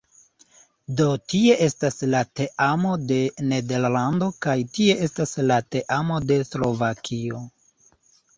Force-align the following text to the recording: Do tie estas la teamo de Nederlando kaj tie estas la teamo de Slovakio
Do 1.01 1.05
tie 1.33 1.57
estas 1.65 1.99
la 2.13 2.21
teamo 2.39 2.93
de 3.11 3.19
Nederlando 3.51 4.31
kaj 4.47 4.57
tie 4.79 4.97
estas 5.09 5.35
la 5.53 5.59
teamo 5.77 6.19
de 6.33 6.41
Slovakio 6.51 7.45